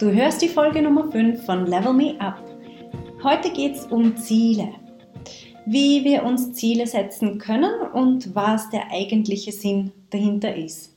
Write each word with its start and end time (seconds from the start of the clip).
Du 0.00 0.10
hörst 0.10 0.40
die 0.40 0.48
Folge 0.48 0.80
Nummer 0.80 1.12
5 1.12 1.44
von 1.44 1.66
Level 1.66 1.92
Me 1.92 2.18
Up. 2.20 2.42
Heute 3.22 3.50
geht 3.50 3.76
es 3.76 3.84
um 3.84 4.16
Ziele. 4.16 4.70
Wie 5.66 6.04
wir 6.04 6.22
uns 6.22 6.54
Ziele 6.54 6.86
setzen 6.86 7.36
können 7.36 7.70
und 7.92 8.34
was 8.34 8.70
der 8.70 8.90
eigentliche 8.90 9.52
Sinn 9.52 9.92
dahinter 10.08 10.56
ist. 10.56 10.96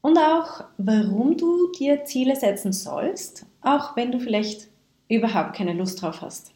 Und 0.00 0.16
auch, 0.16 0.62
warum 0.78 1.36
du 1.36 1.72
dir 1.72 2.04
Ziele 2.04 2.36
setzen 2.36 2.72
sollst, 2.72 3.46
auch 3.62 3.96
wenn 3.96 4.12
du 4.12 4.20
vielleicht 4.20 4.68
überhaupt 5.08 5.56
keine 5.56 5.72
Lust 5.72 6.00
drauf 6.00 6.22
hast. 6.22 6.52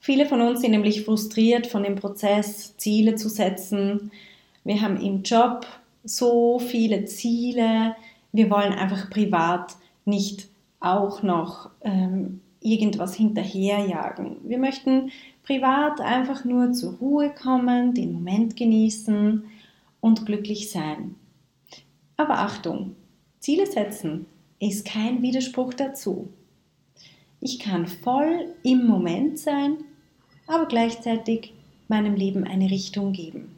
Viele 0.00 0.24
von 0.24 0.40
uns 0.40 0.62
sind 0.62 0.70
nämlich 0.70 1.04
frustriert 1.04 1.66
von 1.66 1.82
dem 1.82 1.96
Prozess, 1.96 2.74
Ziele 2.78 3.16
zu 3.16 3.28
setzen. 3.28 4.10
Wir 4.64 4.80
haben 4.80 4.98
im 4.98 5.24
Job 5.24 5.66
so 6.04 6.58
viele 6.58 7.04
Ziele. 7.04 7.94
Wir 8.32 8.48
wollen 8.48 8.72
einfach 8.72 9.10
privat 9.10 9.76
nicht 10.04 10.48
auch 10.80 11.22
noch 11.22 11.70
ähm, 11.82 12.40
irgendwas 12.60 13.14
hinterherjagen. 13.14 14.36
Wir 14.44 14.58
möchten 14.58 15.10
privat 15.42 16.00
einfach 16.00 16.44
nur 16.44 16.72
zur 16.72 16.94
Ruhe 16.94 17.30
kommen, 17.30 17.94
den 17.94 18.12
Moment 18.12 18.56
genießen 18.56 19.44
und 20.00 20.26
glücklich 20.26 20.70
sein. 20.70 21.16
Aber 22.16 22.38
Achtung, 22.38 22.94
Ziele 23.40 23.66
setzen 23.66 24.26
ist 24.60 24.86
kein 24.86 25.22
Widerspruch 25.22 25.74
dazu. 25.74 26.28
Ich 27.40 27.58
kann 27.58 27.86
voll 27.86 28.54
im 28.62 28.86
Moment 28.86 29.38
sein, 29.38 29.78
aber 30.46 30.66
gleichzeitig 30.66 31.52
meinem 31.88 32.14
Leben 32.14 32.44
eine 32.44 32.70
Richtung 32.70 33.12
geben. 33.12 33.56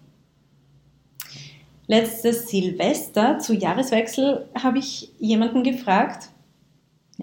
Letztes 1.86 2.48
Silvester 2.48 3.38
zu 3.38 3.52
Jahreswechsel 3.52 4.48
habe 4.54 4.78
ich 4.78 5.10
jemanden 5.18 5.62
gefragt, 5.62 6.30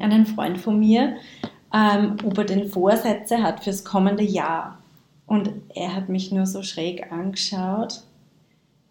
einen 0.02 0.26
Freund 0.26 0.58
von 0.58 0.80
mir, 0.80 1.18
ähm, 1.74 2.18
ob 2.24 2.38
er 2.38 2.46
den 2.46 2.70
Vorsätze 2.70 3.42
hat 3.42 3.64
fürs 3.64 3.84
kommende 3.84 4.24
Jahr. 4.24 4.78
Und 5.26 5.52
er 5.76 5.96
hat 5.96 6.10
mich 6.10 6.32
nur 6.32 6.46
so 6.46 6.64
schräg 6.64 7.12
angeschaut. 7.12 8.04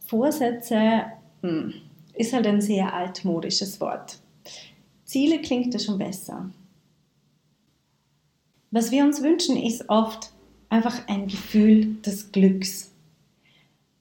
Vorsätze 0.07 1.03
hm, 1.43 1.75
ist 2.15 2.33
halt 2.33 2.47
ein 2.47 2.61
sehr 2.61 2.95
altmodisches 2.95 3.81
Wort. 3.81 4.19
Ziele 5.05 5.41
klingt 5.41 5.75
ja 5.75 5.81
schon 5.81 5.99
besser. 5.99 6.51
Was 8.71 8.91
wir 8.91 9.05
uns 9.05 9.23
wünschen, 9.23 9.57
ist 9.57 9.89
oft 9.89 10.31
einfach 10.69 11.09
ein 11.09 11.27
Gefühl 11.27 11.97
des 12.03 12.31
Glücks. 12.33 12.90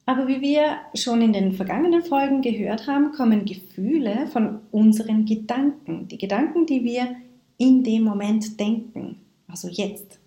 Aber 0.10 0.28
wie 0.28 0.42
wir 0.42 0.78
schon 0.96 1.22
in 1.22 1.34
den 1.34 1.54
vergangenen 1.54 2.02
Folgen 2.02 2.42
gehört 2.42 2.88
haben, 2.88 3.12
kommen 3.12 3.46
Gefühle 3.46 4.26
von 4.34 4.58
unseren 4.72 5.26
Gedanken. 5.26 6.08
Die 6.08 6.18
Gedanken, 6.18 6.66
die 6.66 6.84
wir 6.84 7.16
in 7.60 7.84
dem 7.84 8.06
Moment 8.06 8.60
denken, 8.60 9.18
also 9.48 9.68
jetzt. 9.68 10.20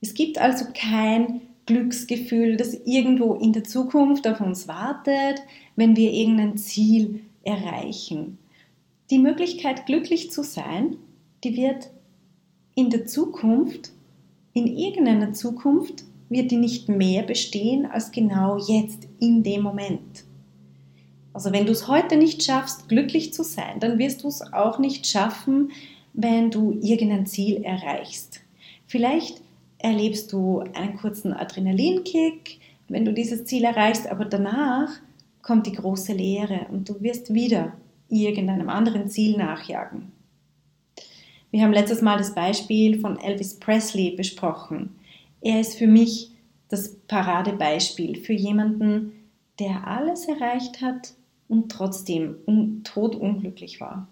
Es 0.00 0.14
gibt 0.14 0.38
also 0.38 0.64
kein 0.72 1.42
Glücksgefühl, 1.66 2.56
das 2.56 2.72
irgendwo 2.86 3.34
in 3.34 3.52
der 3.52 3.64
Zukunft 3.64 4.26
auf 4.26 4.40
uns 4.40 4.68
wartet, 4.68 5.42
wenn 5.76 5.94
wir 5.94 6.10
irgendein 6.10 6.56
Ziel 6.56 7.20
erreichen. 7.42 8.38
Die 9.10 9.18
Möglichkeit, 9.18 9.84
glücklich 9.84 10.30
zu 10.30 10.42
sein, 10.42 10.96
die 11.44 11.58
wird 11.58 11.90
in 12.74 12.88
der 12.88 13.04
Zukunft, 13.04 13.92
in 14.54 14.66
irgendeiner 14.66 15.34
Zukunft, 15.34 16.04
wird 16.28 16.50
die 16.50 16.56
nicht 16.56 16.88
mehr 16.88 17.22
bestehen 17.22 17.86
als 17.86 18.10
genau 18.10 18.58
jetzt, 18.58 19.08
in 19.18 19.42
dem 19.42 19.62
Moment. 19.62 20.24
Also 21.32 21.52
wenn 21.52 21.66
du 21.66 21.72
es 21.72 21.88
heute 21.88 22.16
nicht 22.16 22.42
schaffst, 22.42 22.88
glücklich 22.88 23.32
zu 23.32 23.44
sein, 23.44 23.80
dann 23.80 23.98
wirst 23.98 24.24
du 24.24 24.28
es 24.28 24.52
auch 24.52 24.78
nicht 24.78 25.06
schaffen, 25.06 25.70
wenn 26.12 26.50
du 26.50 26.78
irgendein 26.82 27.26
Ziel 27.26 27.62
erreichst. 27.62 28.40
Vielleicht 28.86 29.40
erlebst 29.78 30.32
du 30.32 30.60
einen 30.74 30.96
kurzen 30.96 31.32
Adrenalinkick, 31.32 32.58
wenn 32.88 33.04
du 33.04 33.12
dieses 33.12 33.44
Ziel 33.44 33.64
erreichst, 33.64 34.08
aber 34.08 34.24
danach 34.24 34.90
kommt 35.42 35.66
die 35.66 35.72
große 35.72 36.12
Leere 36.12 36.66
und 36.70 36.88
du 36.88 37.00
wirst 37.00 37.32
wieder 37.32 37.72
irgendeinem 38.08 38.68
anderen 38.68 39.08
Ziel 39.08 39.36
nachjagen. 39.36 40.10
Wir 41.50 41.62
haben 41.62 41.72
letztes 41.72 42.02
Mal 42.02 42.18
das 42.18 42.34
Beispiel 42.34 43.00
von 43.00 43.18
Elvis 43.18 43.58
Presley 43.58 44.10
besprochen. 44.16 44.97
Er 45.40 45.60
ist 45.60 45.76
für 45.76 45.86
mich 45.86 46.32
das 46.68 46.96
Paradebeispiel 47.06 48.16
für 48.16 48.32
jemanden, 48.32 49.12
der 49.58 49.86
alles 49.86 50.26
erreicht 50.26 50.80
hat 50.80 51.14
und 51.48 51.70
trotzdem 51.70 52.36
todunglücklich 52.84 53.80
war. 53.80 54.08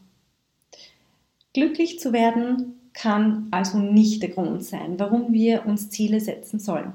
Glücklich 1.52 1.98
zu 1.98 2.12
werden 2.12 2.74
kann 2.92 3.48
also 3.50 3.78
nicht 3.78 4.22
der 4.22 4.30
Grund 4.30 4.64
sein, 4.64 4.98
warum 4.98 5.32
wir 5.32 5.66
uns 5.66 5.90
Ziele 5.90 6.20
setzen 6.20 6.58
sollen. 6.58 6.92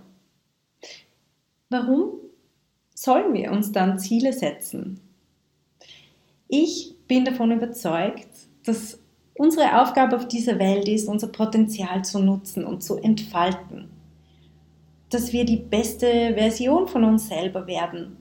Warum 1.70 2.14
sollen 2.94 3.34
wir 3.34 3.52
uns 3.52 3.72
dann 3.72 4.00
Ziele 4.00 4.34
setzen? 4.34 5.00
Ich 6.48 6.96
bin 7.08 7.24
davon 7.24 7.52
überzeugt, 7.52 8.28
dass 8.66 9.00
unsere 9.36 9.82
Aufgabe 9.82 10.16
auf 10.16 10.28
dieser 10.28 10.60
Welt 10.60 10.88
ist, 10.88 11.08
unser 11.08 11.28
Potenzial 11.28 12.04
zu 12.04 12.20
nutzen 12.20 12.66
und 12.66 12.84
zu 12.84 12.98
entfalten 12.98 13.90
dass 15.12 15.34
wir 15.34 15.46
die 15.46 15.58
beste 15.58 16.34
Version 16.34 16.88
von 16.88 17.04
uns 17.04 17.28
selber 17.28 17.68
werden 17.68 18.18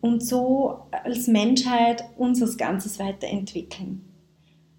und 0.00 0.26
so 0.26 0.80
als 0.90 1.28
Menschheit 1.28 2.04
unser 2.18 2.54
Ganzes 2.56 2.98
weiterentwickeln. 2.98 4.04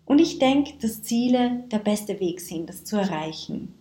Und 0.05 0.19
ich 0.19 0.37
denke, 0.37 0.73
dass 0.81 1.01
Ziele 1.01 1.63
der 1.71 1.79
beste 1.79 2.19
Weg 2.19 2.41
sind, 2.41 2.69
das 2.69 2.83
zu 2.83 2.97
erreichen. 2.97 3.73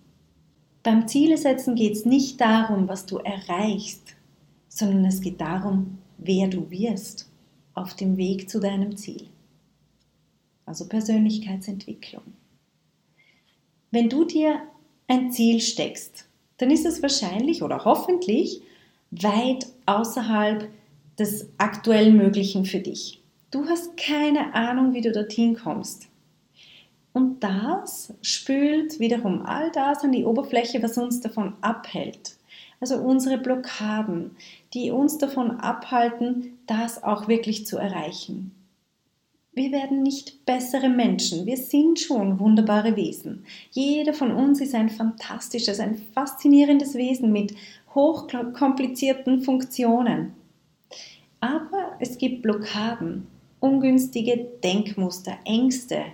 Beim 0.84 1.08
Ziele 1.08 1.36
setzen 1.36 1.74
geht 1.74 1.94
es 1.94 2.06
nicht 2.06 2.40
darum, 2.40 2.88
was 2.88 3.06
du 3.06 3.18
erreichst, 3.18 4.14
sondern 4.68 5.04
es 5.04 5.20
geht 5.20 5.40
darum, 5.40 5.98
wer 6.18 6.48
du 6.48 6.70
wirst 6.70 7.28
auf 7.74 7.94
dem 7.94 8.16
Weg 8.16 8.48
zu 8.48 8.60
deinem 8.60 8.96
Ziel. 8.96 9.26
Also 10.64 10.88
Persönlichkeitsentwicklung. 10.88 12.22
Wenn 13.90 14.08
du 14.08 14.24
dir 14.24 14.62
ein 15.08 15.32
Ziel 15.32 15.60
steckst, 15.60 16.28
dann 16.62 16.70
ist 16.70 16.86
es 16.86 17.02
wahrscheinlich 17.02 17.64
oder 17.64 17.84
hoffentlich 17.84 18.62
weit 19.10 19.66
außerhalb 19.86 20.68
des 21.18 21.48
aktuell 21.58 22.12
Möglichen 22.12 22.66
für 22.66 22.78
dich. 22.78 23.20
Du 23.50 23.66
hast 23.66 23.96
keine 23.96 24.54
Ahnung, 24.54 24.94
wie 24.94 25.00
du 25.00 25.10
dorthin 25.10 25.56
kommst. 25.56 26.06
Und 27.12 27.42
das 27.42 28.14
spült 28.22 29.00
wiederum 29.00 29.44
all 29.44 29.72
das 29.72 30.04
an 30.04 30.12
die 30.12 30.24
Oberfläche, 30.24 30.80
was 30.84 30.96
uns 30.96 31.20
davon 31.20 31.54
abhält. 31.62 32.36
Also 32.80 32.94
unsere 32.96 33.38
Blockaden, 33.38 34.36
die 34.72 34.92
uns 34.92 35.18
davon 35.18 35.50
abhalten, 35.58 36.58
das 36.68 37.02
auch 37.02 37.26
wirklich 37.26 37.66
zu 37.66 37.76
erreichen. 37.76 38.52
Wir 39.54 39.70
werden 39.70 40.02
nicht 40.02 40.46
bessere 40.46 40.88
Menschen. 40.88 41.44
Wir 41.44 41.58
sind 41.58 42.00
schon 42.00 42.40
wunderbare 42.40 42.96
Wesen. 42.96 43.44
Jeder 43.70 44.14
von 44.14 44.32
uns 44.32 44.62
ist 44.62 44.74
ein 44.74 44.88
fantastisches, 44.88 45.78
ein 45.78 45.98
faszinierendes 46.14 46.94
Wesen 46.94 47.32
mit 47.32 47.54
hochkomplizierten 47.94 49.42
Funktionen. 49.42 50.32
Aber 51.40 51.96
es 52.00 52.16
gibt 52.16 52.40
Blockaden, 52.40 53.26
ungünstige 53.60 54.38
Denkmuster, 54.64 55.36
Ängste, 55.44 56.04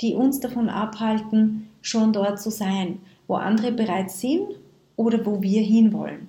die 0.00 0.14
uns 0.14 0.40
davon 0.40 0.68
abhalten, 0.68 1.68
schon 1.82 2.12
dort 2.12 2.40
zu 2.40 2.50
sein, 2.50 2.98
wo 3.28 3.34
andere 3.34 3.70
bereits 3.70 4.20
sind 4.20 4.56
oder 4.96 5.24
wo 5.24 5.40
wir 5.40 5.62
hinwollen. 5.62 6.26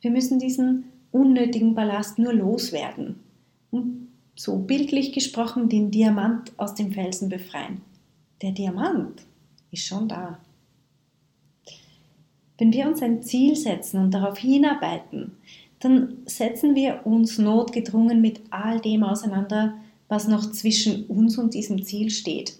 Wir 0.00 0.10
müssen 0.10 0.40
diesen 0.40 0.86
unnötigen 1.12 1.76
Ballast 1.76 2.18
nur 2.18 2.32
loswerden, 2.32 3.20
um 3.70 4.08
so 4.34 4.56
bildlich 4.58 5.12
gesprochen, 5.12 5.68
den 5.68 5.90
Diamant 5.90 6.52
aus 6.58 6.74
dem 6.74 6.92
Felsen 6.92 7.28
befreien. 7.28 7.80
Der 8.40 8.52
Diamant 8.52 9.22
ist 9.70 9.86
schon 9.86 10.08
da. 10.08 10.38
Wenn 12.58 12.72
wir 12.72 12.86
uns 12.86 13.02
ein 13.02 13.22
Ziel 13.22 13.56
setzen 13.56 13.98
und 13.98 14.12
darauf 14.12 14.38
hinarbeiten, 14.38 15.32
dann 15.80 16.18
setzen 16.26 16.74
wir 16.74 17.06
uns 17.06 17.38
notgedrungen 17.38 18.20
mit 18.20 18.40
all 18.50 18.80
dem 18.80 19.02
auseinander, 19.02 19.74
was 20.08 20.28
noch 20.28 20.52
zwischen 20.52 21.06
uns 21.06 21.38
und 21.38 21.54
diesem 21.54 21.82
Ziel 21.84 22.10
steht. 22.10 22.58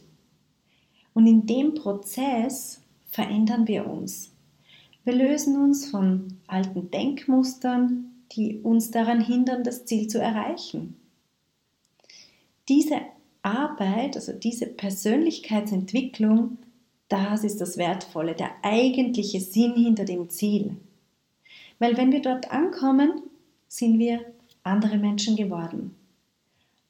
Und 1.14 1.26
in 1.26 1.46
dem 1.46 1.74
Prozess 1.74 2.80
verändern 3.06 3.68
wir 3.68 3.86
uns. 3.86 4.32
Wir 5.04 5.14
lösen 5.14 5.60
uns 5.60 5.90
von 5.90 6.38
alten 6.46 6.90
Denkmustern, 6.90 8.06
die 8.32 8.58
uns 8.60 8.90
daran 8.90 9.20
hindern, 9.20 9.62
das 9.62 9.84
Ziel 9.84 10.08
zu 10.08 10.18
erreichen. 10.18 10.96
Diese 12.72 13.02
Arbeit, 13.42 14.16
also 14.16 14.32
diese 14.32 14.64
Persönlichkeitsentwicklung, 14.64 16.56
das 17.10 17.44
ist 17.44 17.60
das 17.60 17.76
Wertvolle, 17.76 18.34
der 18.34 18.48
eigentliche 18.62 19.40
Sinn 19.40 19.74
hinter 19.74 20.06
dem 20.06 20.30
Ziel. 20.30 20.78
Weil 21.78 21.98
wenn 21.98 22.12
wir 22.12 22.22
dort 22.22 22.50
ankommen, 22.50 23.24
sind 23.68 23.98
wir 23.98 24.20
andere 24.62 24.96
Menschen 24.96 25.36
geworden. 25.36 25.94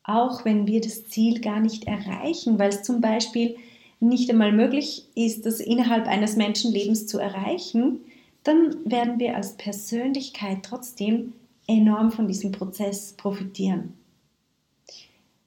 Auch 0.05 0.45
wenn 0.45 0.69
wir 0.69 0.81
das 0.81 1.09
Ziel 1.09 1.41
gar 1.41 1.59
nicht 1.59 1.89
erreichen, 1.89 2.61
weil 2.61 2.69
es 2.69 2.85
zum 2.85 3.01
Beispiel 3.01 3.57
nicht 3.99 4.31
einmal 4.31 4.53
möglich 4.53 5.09
ist, 5.17 5.47
das 5.47 5.59
innerhalb 5.59 6.07
eines 6.07 6.37
Menschenlebens 6.37 7.09
zu 7.09 7.19
erreichen, 7.19 8.03
dann 8.45 8.77
werden 8.85 9.19
wir 9.19 9.35
als 9.35 9.57
Persönlichkeit 9.57 10.59
trotzdem 10.63 11.33
enorm 11.67 12.13
von 12.13 12.29
diesem 12.29 12.53
Prozess 12.53 13.15
profitieren. 13.15 13.95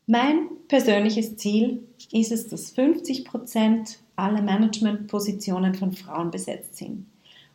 Mein 0.07 0.49
persönliches 0.67 1.35
Ziel 1.37 1.83
ist 2.11 2.31
es, 2.31 2.47
dass 2.47 2.69
50 2.71 3.25
Prozent 3.25 3.99
aller 4.15 4.43
Managementpositionen 4.43 5.73
von 5.73 5.93
Frauen 5.93 6.29
besetzt 6.29 6.77
sind. 6.77 7.07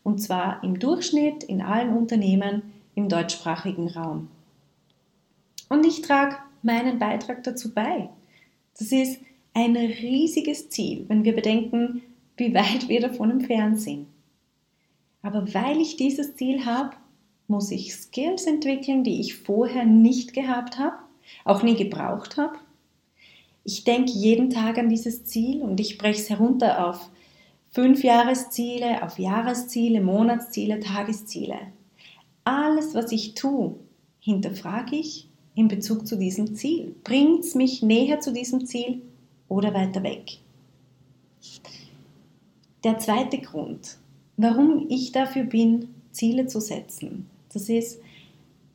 Und 0.03 0.21
zwar 0.21 0.63
im 0.65 0.79
Durchschnitt 0.79 1.45
in 1.45 1.63
allen 1.63 1.97
Unternehmen 1.97 2.63
im 2.97 3.09
deutschsprachigen 3.09 3.89
Raum. 3.89 4.29
Und 5.69 5.87
ich 5.87 6.03
trage 6.03 6.37
meinen 6.63 6.99
Beitrag 6.99 7.45
dazu 7.45 7.73
bei. 7.73 8.09
Das 8.77 8.91
ist 8.91 9.21
ein 9.55 9.77
riesiges 9.77 10.71
Ziel, 10.71 11.05
wenn 11.07 11.23
wir 11.23 11.35
bedenken, 11.35 12.03
wie 12.37 12.53
weit 12.55 12.89
wir 12.89 13.01
davon 13.01 13.31
entfernt 13.31 13.81
sind. 13.81 14.07
Aber 15.23 15.55
weil 15.55 15.81
ich 15.81 15.97
dieses 15.97 16.35
Ziel 16.35 16.65
habe, 16.65 16.97
muss 17.47 17.71
ich 17.71 17.95
Skills 17.95 18.47
entwickeln, 18.47 19.05
die 19.05 19.21
ich 19.21 19.37
vorher 19.37 19.85
nicht 19.85 20.33
gehabt 20.33 20.79
habe, 20.79 20.97
auch 21.45 21.63
nie 21.63 21.77
gebraucht 21.77 22.37
habe. 22.37 22.59
Ich 23.65 23.85
denke 23.85 24.13
jeden 24.13 24.51
Tag 24.51 24.79
an 24.79 24.89
dieses 24.89 25.25
Ziel 25.25 25.63
und 25.63 25.81
ich 25.81 25.99
breche 25.99 26.21
es 26.21 26.31
herunter 26.31 26.89
auf 26.89 27.11
fünf 27.71 28.03
Jahresziele, 28.03 29.03
auf 29.03 29.19
Jahresziele, 29.19 30.01
Monatsziele, 30.01 30.81
Tagesziele. 30.81 31.59
Alles, 32.45 32.95
was 32.95 33.13
ich 33.13 33.35
tue, 33.35 33.77
hinterfrage 34.21 34.97
ich 34.97 35.29
in 35.55 35.69
Bezug 35.69 36.07
zu 36.07 36.17
diesem 36.17 36.55
Ziel. 36.55 36.95
Bringt 37.05 37.45
es 37.45 37.55
mich 37.55 37.83
näher 37.83 38.21
zu 38.21 38.33
diesem 38.33 38.67
Ziel 38.67 39.03
oder 39.49 39.75
weiter 39.75 40.03
weg? 40.03 40.39
Der 42.83 42.99
zweite 42.99 43.39
Grund, 43.39 43.99
warum 44.37 44.87
ich 44.89 45.13
dafür 45.13 45.45
bin, 45.45 45.89
Ziele 46.13 46.47
zu 46.47 46.61
setzen, 46.61 47.29
das 47.53 47.69
ist, 47.69 48.01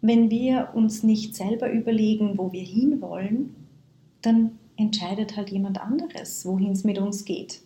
wenn 0.08 0.30
wir 0.30 0.70
uns 0.74 1.04
nicht 1.04 1.36
selber 1.36 1.72
überlegen, 1.72 2.38
wo 2.38 2.52
wir 2.52 2.64
hinwollen, 2.64 3.56
dann 4.22 4.60
entscheidet 4.78 5.38
halt 5.38 5.50
jemand 5.50 5.80
anderes, 5.80 6.46
wohin 6.46 6.72
es 6.72 6.84
mit 6.84 6.98
uns 6.98 7.26
geht. 7.26 7.62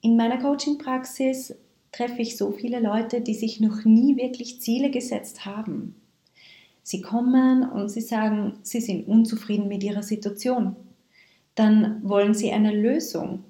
In 0.00 0.16
meiner 0.16 0.38
Coaching-Praxis 0.38 1.54
treffe 1.92 2.22
ich 2.22 2.36
so 2.36 2.50
viele 2.52 2.80
Leute, 2.80 3.20
die 3.20 3.34
sich 3.34 3.60
noch 3.60 3.84
nie 3.84 4.16
wirklich 4.16 4.60
Ziele 4.60 4.90
gesetzt 4.90 5.44
haben. 5.44 5.94
Sie 6.82 7.00
kommen 7.00 7.68
und 7.68 7.90
sie 7.90 8.00
sagen, 8.00 8.54
sie 8.62 8.80
sind 8.80 9.06
unzufrieden 9.06 9.68
mit 9.68 9.84
ihrer 9.84 10.02
Situation. 10.02 10.74
Dann 11.54 12.00
wollen 12.02 12.34
sie 12.34 12.50
eine 12.50 12.74
Lösung, 12.74 13.44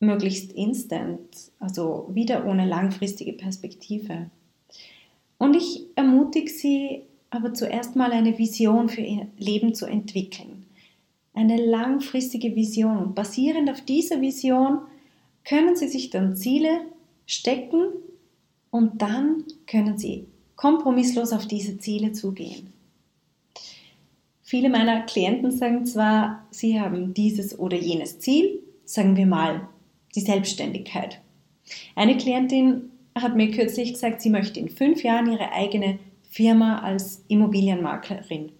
möglichst 0.00 0.52
instant, 0.52 1.52
also 1.60 2.10
wieder 2.12 2.46
ohne 2.46 2.66
langfristige 2.66 3.32
Perspektive. 3.32 4.30
Und 5.38 5.54
ich 5.54 5.86
ermutige 5.94 6.50
sie 6.50 7.02
aber 7.30 7.52
zuerst 7.52 7.96
mal 7.96 8.12
eine 8.12 8.38
Vision 8.38 8.88
für 8.88 9.00
ihr 9.00 9.26
Leben 9.38 9.74
zu 9.74 9.86
entwickeln. 9.86 10.66
Eine 11.32 11.56
langfristige 11.56 12.54
Vision. 12.54 13.14
Basierend 13.14 13.68
auf 13.70 13.80
dieser 13.80 14.20
Vision 14.20 14.78
können 15.44 15.74
sie 15.74 15.88
sich 15.88 16.10
dann 16.10 16.36
Ziele 16.36 16.82
stecken 17.26 17.88
und 18.70 19.02
dann 19.02 19.44
können 19.66 19.98
sie 19.98 20.26
kompromisslos 20.56 21.32
auf 21.32 21.46
diese 21.46 21.78
Ziele 21.78 22.12
zugehen. 22.12 22.72
Viele 24.42 24.68
meiner 24.68 25.02
Klienten 25.02 25.50
sagen 25.50 25.86
zwar, 25.86 26.46
sie 26.50 26.80
haben 26.80 27.14
dieses 27.14 27.58
oder 27.58 27.76
jenes 27.76 28.20
Ziel, 28.20 28.62
sagen 28.84 29.16
wir 29.16 29.26
mal 29.26 29.68
die 30.14 30.20
Selbstständigkeit. 30.20 31.20
Eine 31.96 32.16
Klientin 32.16 32.90
hat 33.22 33.36
mir 33.36 33.50
kürzlich 33.50 33.92
gesagt, 33.92 34.22
sie 34.22 34.30
möchte 34.30 34.60
in 34.60 34.68
fünf 34.68 35.02
Jahren 35.02 35.30
ihre 35.30 35.52
eigene 35.52 35.98
Firma 36.30 36.80
als 36.80 37.24
Immobilienmaklerin. 37.28 38.52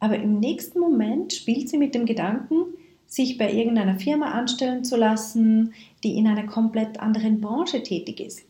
Aber 0.00 0.16
im 0.16 0.38
nächsten 0.40 0.80
Moment 0.80 1.32
spielt 1.32 1.68
sie 1.68 1.78
mit 1.78 1.94
dem 1.94 2.06
Gedanken, 2.06 2.74
sich 3.06 3.38
bei 3.38 3.52
irgendeiner 3.52 3.98
Firma 3.98 4.32
anstellen 4.32 4.84
zu 4.84 4.96
lassen, 4.96 5.74
die 6.02 6.16
in 6.16 6.26
einer 6.26 6.46
komplett 6.46 7.00
anderen 7.00 7.40
Branche 7.40 7.82
tätig 7.82 8.20
ist. 8.20 8.42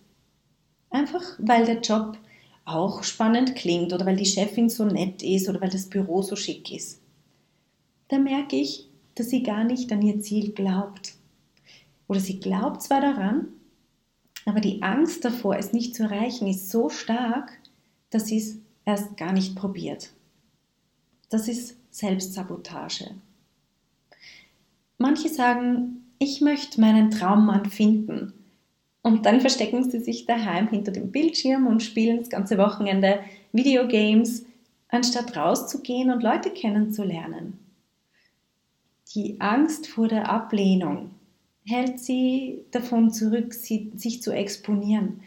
Einfach 0.91 1.23
weil 1.39 1.65
der 1.67 1.81
Job 1.81 2.17
auch 2.65 3.03
spannend 3.03 3.55
klingt 3.57 3.93
oder 3.93 4.07
weil 4.07 4.17
die 4.17 4.27
Chefin 4.27 4.69
so 4.69 4.85
nett 4.85 5.23
ist 5.23 5.49
oder 5.49 5.61
weil 5.61 5.71
das 5.71 5.89
Büro 5.89 6.23
so 6.23 6.37
schick 6.37 6.73
ist. 6.73 7.01
Da 8.09 8.19
merke 8.19 8.57
ich, 8.57 8.89
dass 9.15 9.31
sie 9.31 9.43
gar 9.43 9.65
nicht 9.65 9.93
an 9.93 10.03
ihr 10.03 10.21
Ziel 10.21 10.53
glaubt. 10.53 11.15
Oder 12.09 12.21
sie 12.21 12.41
glaubt 12.41 12.83
zwar 12.83 13.01
daran, 13.01 13.49
aber 14.45 14.61
die 14.61 14.83
Angst 14.83 15.25
davor, 15.25 15.57
es 15.57 15.73
nicht 15.73 15.95
zu 15.95 16.05
erreichen, 16.05 16.47
ist 16.49 16.71
so 16.71 16.89
stark, 16.89 17.53
dass 18.11 18.27
sie 18.27 18.39
es 18.39 18.59
erst 18.85 19.17
gar 19.17 19.33
nicht 19.33 19.55
probiert. 19.55 20.11
Das 21.31 21.49
ist 21.49 21.77
Selbstsabotage. 21.91 23.11
Manche 24.99 25.29
sagen, 25.29 26.05
ich 26.19 26.41
möchte 26.41 26.81
meinen 26.81 27.11
Traummann 27.11 27.71
finden. 27.71 28.33
Und 29.03 29.27
dann 29.27 29.41
verstecken 29.41 29.89
sie 29.91 29.99
sich 29.99 30.27
daheim 30.27 30.69
hinter 30.69 30.93
dem 30.93 31.11
Bildschirm 31.11 31.67
und 31.67 31.83
spielen 31.83 32.19
das 32.19 32.31
ganze 32.31 32.57
Wochenende 32.57 33.21
Videogames, 33.53 34.45
anstatt 34.89 35.37
rauszugehen 35.37 36.11
und 36.13 36.23
Leute 36.23 36.51
kennenzulernen. 36.51 37.59
Die 39.15 39.41
Angst 39.41 39.89
vor 39.89 40.07
der 40.07 40.31
Ablehnung 40.31 41.11
hält 41.65 42.01
sie 42.01 42.61
davon 42.71 43.11
zurück, 43.11 43.55
sich 43.55 44.23
zu 44.23 44.33
exponieren. 44.33 45.21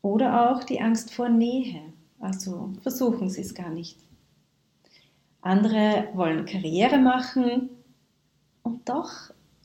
Oder 0.00 0.50
auch 0.50 0.64
die 0.64 0.80
Angst 0.80 1.12
vor 1.12 1.28
Nähe. 1.28 1.80
Also 2.18 2.72
versuchen 2.82 3.30
sie 3.30 3.42
es 3.42 3.54
gar 3.54 3.70
nicht. 3.70 3.98
Andere 5.40 6.08
wollen 6.14 6.46
Karriere 6.46 6.98
machen 6.98 7.70
und 8.62 8.88
doch 8.88 9.10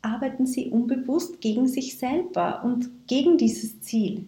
arbeiten 0.01 0.47
sie 0.47 0.69
unbewusst 0.69 1.41
gegen 1.41 1.67
sich 1.67 1.97
selber 1.97 2.63
und 2.63 2.89
gegen 3.07 3.37
dieses 3.37 3.81
Ziel. 3.81 4.27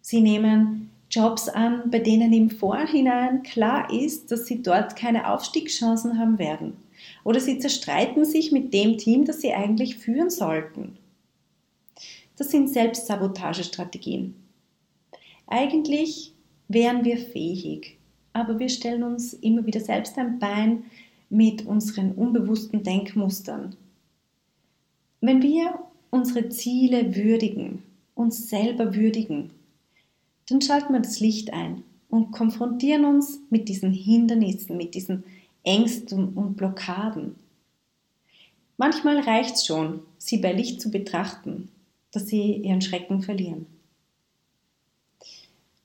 Sie 0.00 0.20
nehmen 0.20 0.90
Jobs 1.10 1.48
an, 1.48 1.90
bei 1.90 1.98
denen 1.98 2.32
im 2.32 2.50
Vorhinein 2.50 3.42
klar 3.42 3.92
ist, 3.92 4.32
dass 4.32 4.46
sie 4.46 4.62
dort 4.62 4.96
keine 4.96 5.30
Aufstiegschancen 5.30 6.18
haben 6.18 6.38
werden. 6.38 6.76
Oder 7.24 7.40
sie 7.40 7.58
zerstreiten 7.58 8.24
sich 8.24 8.52
mit 8.52 8.74
dem 8.74 8.98
Team, 8.98 9.24
das 9.24 9.40
sie 9.40 9.52
eigentlich 9.52 9.96
führen 9.96 10.30
sollten. 10.30 10.96
Das 12.36 12.50
sind 12.50 12.70
Selbstsabotagestrategien. 12.70 14.34
Eigentlich 15.46 16.34
wären 16.68 17.04
wir 17.04 17.18
fähig, 17.18 17.98
aber 18.32 18.58
wir 18.58 18.68
stellen 18.68 19.02
uns 19.02 19.34
immer 19.34 19.66
wieder 19.66 19.80
selbst 19.80 20.16
ein 20.18 20.38
Bein 20.38 20.84
mit 21.28 21.66
unseren 21.66 22.12
unbewussten 22.12 22.82
Denkmustern. 22.82 23.76
Wenn 25.20 25.42
wir 25.42 25.78
unsere 26.10 26.48
Ziele 26.48 27.14
würdigen, 27.14 27.82
uns 28.14 28.48
selber 28.48 28.94
würdigen, 28.94 29.50
dann 30.48 30.60
schalten 30.60 30.92
wir 30.92 31.00
das 31.00 31.20
Licht 31.20 31.52
ein 31.52 31.84
und 32.08 32.32
konfrontieren 32.32 33.04
uns 33.04 33.40
mit 33.48 33.68
diesen 33.68 33.92
Hindernissen, 33.92 34.76
mit 34.76 34.94
diesen 34.94 35.24
Ängsten 35.64 36.30
und 36.34 36.56
Blockaden. 36.56 37.36
Manchmal 38.76 39.20
reicht 39.20 39.56
es 39.56 39.66
schon, 39.66 40.00
sie 40.18 40.38
bei 40.38 40.52
Licht 40.52 40.80
zu 40.80 40.90
betrachten, 40.90 41.70
dass 42.10 42.26
sie 42.26 42.56
ihren 42.56 42.80
Schrecken 42.80 43.22
verlieren. 43.22 43.66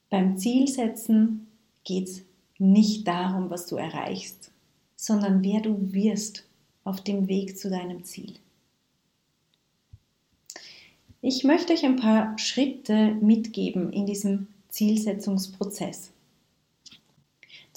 Beim 0.10 0.38
Zielsetzen 0.38 1.48
geht 1.84 2.08
es 2.08 2.22
nicht 2.58 3.08
darum, 3.08 3.50
was 3.50 3.68
du 3.68 3.76
erreichst, 3.76 4.52
sondern 4.96 5.44
wer 5.44 5.62
du 5.62 5.94
wirst 5.94 6.46
auf 6.84 7.02
dem 7.02 7.28
Weg 7.28 7.58
zu 7.58 7.70
deinem 7.70 8.04
Ziel. 8.04 8.36
Ich 11.22 11.44
möchte 11.44 11.74
euch 11.74 11.84
ein 11.84 11.98
paar 11.98 12.38
Schritte 12.38 13.16
mitgeben 13.16 13.92
in 13.92 14.06
diesem 14.06 14.48
Zielsetzungsprozess. 14.70 16.12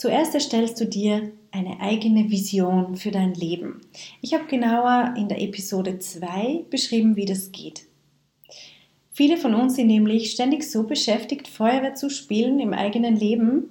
Zuerst 0.01 0.35
erstellst 0.35 0.81
du 0.81 0.87
dir 0.87 1.31
eine 1.51 1.79
eigene 1.81 2.31
Vision 2.31 2.97
für 2.97 3.11
dein 3.11 3.35
Leben. 3.35 3.83
Ich 4.23 4.33
habe 4.33 4.47
genauer 4.47 5.13
in 5.19 5.29
der 5.29 5.43
Episode 5.43 5.99
2 5.99 6.65
beschrieben, 6.71 7.17
wie 7.17 7.27
das 7.27 7.53
geht. 7.53 7.83
Viele 9.11 9.37
von 9.37 9.55
uns 9.55 9.77
sind 9.77 9.89
nämlich 9.89 10.31
ständig 10.31 10.63
so 10.71 10.85
beschäftigt, 10.85 11.49
Feuerwehr 11.49 11.97
zu 11.97 12.09
spielen 12.09 12.61
im 12.61 12.73
eigenen 12.73 13.15
Leben. 13.15 13.65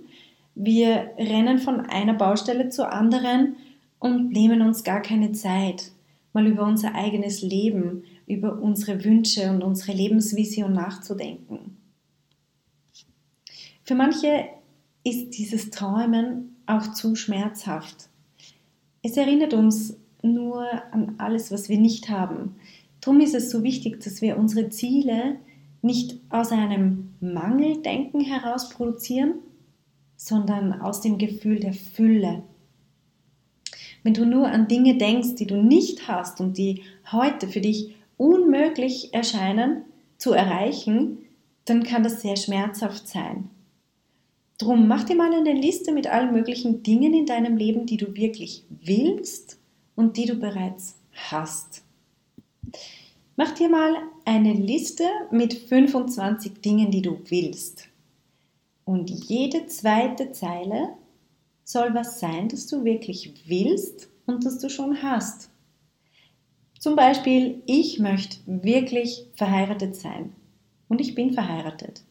Wir 0.53 1.09
rennen 1.17 1.57
von 1.57 1.79
einer 1.79 2.13
Baustelle 2.13 2.69
zur 2.69 2.93
anderen 2.93 3.55
und 3.97 4.29
nehmen 4.29 4.61
uns 4.61 4.83
gar 4.83 5.01
keine 5.01 5.31
Zeit, 5.31 5.93
mal 6.33 6.45
über 6.45 6.63
unser 6.63 6.93
eigenes 6.93 7.41
Leben, 7.41 8.03
über 8.27 8.61
unsere 8.61 9.03
Wünsche 9.03 9.49
und 9.49 9.63
unsere 9.63 9.93
Lebensvision 9.93 10.73
nachzudenken. 10.73 11.75
Für 13.83 13.95
manche 13.95 14.58
ist 15.03 15.31
dieses 15.31 15.69
Träumen 15.69 16.55
auch 16.65 16.93
zu 16.93 17.15
schmerzhaft. 17.15 18.09
Es 19.01 19.17
erinnert 19.17 19.53
uns 19.53 19.97
nur 20.21 20.65
an 20.91 21.15
alles, 21.17 21.51
was 21.51 21.69
wir 21.69 21.79
nicht 21.79 22.09
haben. 22.09 22.55
Darum 23.01 23.21
ist 23.21 23.33
es 23.33 23.49
so 23.49 23.63
wichtig, 23.63 24.01
dass 24.03 24.21
wir 24.21 24.37
unsere 24.37 24.69
Ziele 24.69 25.37
nicht 25.81 26.19
aus 26.29 26.51
einem 26.51 27.13
Mangeldenken 27.21 28.19
heraus 28.19 28.69
produzieren, 28.69 29.35
sondern 30.17 30.81
aus 30.81 30.99
dem 30.99 31.17
Gefühl 31.17 31.59
der 31.59 31.73
Fülle. 31.73 32.43
Wenn 34.03 34.13
du 34.13 34.25
nur 34.25 34.47
an 34.47 34.67
Dinge 34.67 34.97
denkst, 34.97 35.35
die 35.35 35.47
du 35.47 35.61
nicht 35.61 36.07
hast 36.07 36.41
und 36.41 36.57
die 36.57 36.83
heute 37.11 37.47
für 37.47 37.61
dich 37.61 37.95
unmöglich 38.17 39.13
erscheinen 39.13 39.83
zu 40.17 40.33
erreichen, 40.33 41.19
dann 41.65 41.83
kann 41.83 42.03
das 42.03 42.21
sehr 42.21 42.35
schmerzhaft 42.35 43.07
sein. 43.07 43.49
Drum 44.59 44.89
mach 44.89 45.05
dir 45.05 45.15
mal 45.15 45.33
eine 45.33 45.53
Liste 45.53 45.93
mit 45.93 46.07
allen 46.07 46.33
möglichen 46.33 46.83
Dingen 46.83 47.13
in 47.13 47.25
deinem 47.25 47.55
Leben, 47.55 47.85
die 47.85 47.95
du 47.95 48.13
wirklich 48.13 48.65
willst 48.69 49.57
und 49.95 50.17
die 50.17 50.25
du 50.25 50.35
bereits 50.35 50.97
hast. 51.13 51.81
Mach 53.37 53.51
dir 53.51 53.69
mal 53.69 53.95
eine 54.25 54.51
Liste 54.51 55.05
mit 55.31 55.53
25 55.53 56.59
Dingen, 56.59 56.91
die 56.91 57.01
du 57.01 57.21
willst. 57.29 57.87
Und 58.83 59.09
jede 59.09 59.65
zweite 59.67 60.33
Zeile 60.33 60.89
soll 61.63 61.93
was 61.93 62.19
sein, 62.19 62.49
das 62.49 62.67
du 62.67 62.83
wirklich 62.83 63.33
willst 63.47 64.09
und 64.25 64.45
das 64.45 64.59
du 64.59 64.69
schon 64.69 65.01
hast. 65.01 65.49
Zum 66.77 66.97
Beispiel, 66.97 67.61
ich 67.65 67.97
möchte 67.99 68.39
wirklich 68.45 69.25
verheiratet 69.35 69.95
sein 69.95 70.33
und 70.89 70.99
ich 70.99 71.15
bin 71.15 71.31
verheiratet 71.31 72.03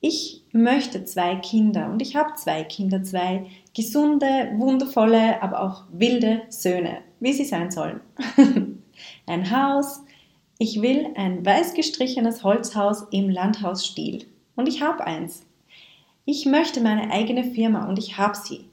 ich 0.00 0.42
möchte 0.52 1.04
zwei 1.04 1.36
Kinder 1.36 1.90
und 1.90 2.00
ich 2.00 2.16
habe 2.16 2.34
zwei 2.34 2.64
Kinder, 2.64 3.02
zwei 3.02 3.46
gesunde, 3.74 4.52
wundervolle, 4.56 5.42
aber 5.42 5.62
auch 5.62 5.84
wilde 5.92 6.42
Söhne, 6.48 7.02
wie 7.20 7.34
sie 7.34 7.44
sein 7.44 7.70
sollen. 7.70 8.00
ein 9.26 9.50
Haus, 9.50 10.00
ich 10.58 10.80
will 10.80 11.08
ein 11.16 11.44
weiß 11.44 11.74
gestrichenes 11.74 12.42
Holzhaus 12.42 13.06
im 13.10 13.28
Landhausstil 13.28 14.26
und 14.56 14.68
ich 14.68 14.82
habe 14.82 15.06
eins. 15.06 15.46
Ich 16.24 16.46
möchte 16.46 16.80
meine 16.80 17.10
eigene 17.10 17.44
Firma 17.44 17.88
und 17.88 17.98
ich 17.98 18.16
habe 18.16 18.36
sie. 18.36 18.66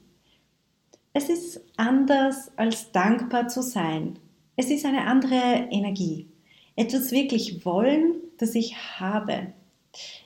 Es 1.12 1.28
ist 1.28 1.60
anders 1.76 2.52
als 2.56 2.92
dankbar 2.92 3.48
zu 3.48 3.62
sein. 3.62 4.18
Es 4.56 4.70
ist 4.70 4.84
eine 4.84 5.06
andere 5.06 5.68
Energie. 5.70 6.28
Etwas 6.76 7.10
wirklich 7.10 7.64
wollen, 7.64 8.14
das 8.38 8.54
ich 8.54 8.76
habe. 9.00 9.52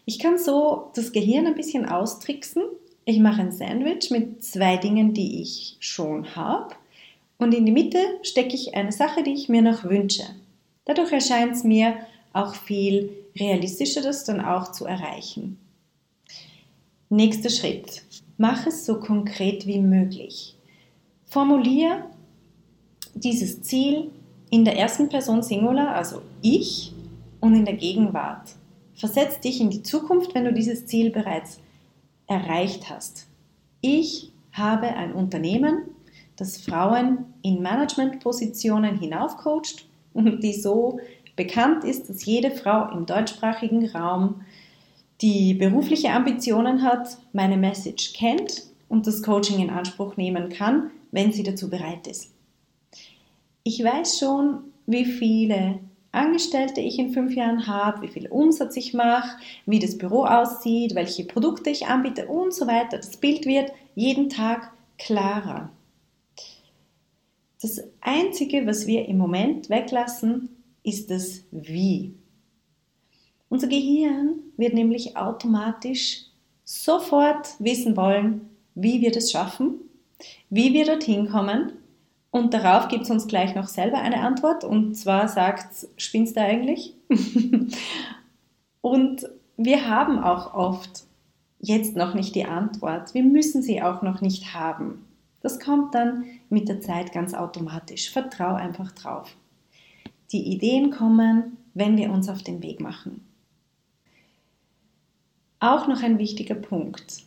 Ich 0.05 0.19
kann 0.19 0.39
so 0.39 0.91
das 0.95 1.13
Gehirn 1.13 1.47
ein 1.47 1.55
bisschen 1.55 1.87
austricksen. 1.87 2.63
Ich 3.05 3.19
mache 3.19 3.41
ein 3.41 3.53
Sandwich 3.53 4.11
mit 4.11 4.45
zwei 4.45 4.77
Dingen, 4.77 5.15
die 5.15 5.43
ich 5.43 5.77
schon 5.81 6.35
habe. 6.37 6.75
Und 7.39 7.55
in 7.55 7.67
die 7.67 7.73
Mitte 7.73 7.99
stecke 8.23 8.55
ich 8.55 8.75
eine 8.75 8.93
Sache, 8.93 9.23
die 9.23 9.33
ich 9.33 9.49
mir 9.49 9.63
noch 9.63 9.85
wünsche. 9.85 10.23
Dadurch 10.85 11.13
erscheint 11.13 11.53
es 11.53 11.65
mir 11.65 11.97
auch 12.33 12.55
viel 12.55 13.11
realistischer, 13.37 14.03
das 14.03 14.25
dann 14.25 14.41
auch 14.41 14.73
zu 14.73 14.85
erreichen. 14.85 15.59
Nächster 17.09 17.51
Schritt. 17.51 18.03
Mach 18.39 18.67
es 18.67 18.87
so 18.87 18.99
konkret 18.99 19.67
wie 19.67 19.79
möglich. 19.79 20.57
Formulier 21.27 22.07
dieses 23.15 23.63
Ziel 23.63 24.11
in 24.51 24.65
der 24.65 24.79
ersten 24.79 25.09
Person 25.09 25.43
Singular, 25.43 25.95
also 25.95 26.23
ich, 26.43 26.93
und 27.41 27.55
in 27.55 27.65
der 27.65 27.75
Gegenwart. 27.75 28.55
Versetz 29.03 29.41
dich 29.41 29.61
in 29.61 29.69
die 29.69 29.83
Zukunft, 29.83 30.33
wenn 30.33 30.45
du 30.45 30.53
dieses 30.53 30.87
Ziel 30.87 31.11
bereits 31.11 31.59
erreicht 32.29 32.89
hast. 32.89 33.27
Ich 33.81 34.31
habe 34.53 34.87
ein 34.87 35.13
Unternehmen, 35.13 35.87
das 36.37 36.59
Frauen 36.59 37.25
in 37.43 37.63
Managementpositionen 37.63 38.97
hinaufcoacht 39.01 39.89
und 40.15 40.41
die 40.45 40.53
so 40.53 41.01
bekannt 41.35 41.83
ist, 41.83 42.09
dass 42.09 42.25
jede 42.25 42.53
Frau 42.53 42.93
im 42.97 43.05
deutschsprachigen 43.05 43.89
Raum, 43.89 44.43
die 45.21 45.55
berufliche 45.55 46.11
Ambitionen 46.11 46.85
hat, 46.85 47.19
meine 47.33 47.57
Message 47.57 48.13
kennt 48.13 48.69
und 48.89 49.09
das 49.09 49.25
Coaching 49.25 49.59
in 49.59 49.71
Anspruch 49.71 50.17
nehmen 50.17 50.49
kann, 50.49 50.93
wenn 51.11 51.33
sie 51.33 51.43
dazu 51.43 51.69
bereit 51.69 52.07
ist. 52.07 52.33
Ich 53.65 53.83
weiß 53.83 54.21
schon, 54.21 54.59
wie 54.87 55.07
viele 55.07 55.81
Angestellte 56.13 56.83
ich 56.83 56.99
in 56.99 57.13
fünf 57.15 57.35
Jahren 57.35 57.67
habe, 57.67 58.03
wie 58.03 58.09
viel 58.09 58.29
Umsatz 58.29 58.77
ich 58.77 58.93
mache, 58.93 59.39
wie 59.65 59.79
das 59.79 59.97
Büro 59.97 60.25
aussieht, 60.27 60.95
welche 60.95 61.25
Produkte 61.25 61.71
ich 61.71 61.87
anbiete 61.87 62.29
und 62.29 62.53
so 62.53 62.67
weiter. 62.67 62.99
Das 62.99 63.17
Bild 63.17 63.47
wird 63.47 63.73
jeden 63.95 64.29
Tag 64.29 64.73
klarer. 64.99 65.71
Das 67.63 67.81
Einzige, 68.03 68.67
was 68.67 68.87
wir 68.87 69.07
im 69.09 69.17
Moment 69.17 69.71
weglassen, 69.71 70.51
ist 70.83 71.11
das 71.11 71.45
Wie. 71.51 72.15
Unser 73.49 73.69
Gehirn 73.69 74.41
wird 74.59 74.75
nämlich 74.75 75.17
automatisch 75.17 76.27
sofort 76.65 77.55
wissen 77.59 77.97
wollen, 77.97 78.51
wie 78.75 79.01
wir 79.01 79.13
das 79.13 79.31
schaffen, 79.31 79.77
wie 80.51 80.75
wir 80.75 80.85
dorthin 80.85 81.29
kommen 81.29 81.73
und 82.33 82.55
darauf 82.55 82.89
gibt 82.89 83.05
es 83.05 83.11
uns 83.11 83.27
gleich 83.27 83.55
noch 83.55 83.69
selber 83.69 83.99
eine 83.99 84.23
Antwort 84.23 84.65
und 84.65 84.95
zwar 84.95 85.29
sagt, 85.29 85.87
spinnst 85.99 86.35
du 86.35 86.41
eigentlich? 86.41 86.95
und 88.81 89.29
wir 89.59 89.87
haben 89.87 90.19
auch 90.19 90.55
oft 90.55 91.05
jetzt 91.59 91.95
noch 91.95 92.15
nicht 92.15 92.35
die 92.35 92.47
Antwort. 92.47 93.13
Wir 93.13 93.23
müssen 93.23 93.63
sie 93.63 93.83
auch 93.83 94.01
noch 94.01 94.23
nicht 94.23 94.55
haben. 94.55 95.05
Das 95.43 95.61
kommt 95.61 95.95
dann 95.95 96.25
mit 96.49 96.71
der 96.71 96.81
Zeit 96.81 97.13
ganz 97.13 97.35
automatisch. 97.35 98.11
Vertrau 98.11 98.55
einfach 98.55 98.93
drauf. 98.93 99.37
Die 100.33 100.55
Ideen 100.55 100.91
kommen, 100.91 101.59
wenn 101.75 101.99
wir 101.99 102.11
uns 102.11 102.31
auf 102.31 102.43
den 102.43 102.63
Weg 102.63 102.81
machen. 102.81 103.27
Auch 105.61 105.87
noch 105.87 106.03
ein 106.03 106.19
wichtiger 106.19 106.55
Punkt. 106.55 107.25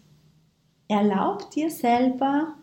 Erlaub 0.87 1.51
dir 1.51 1.69
selber 1.69 2.55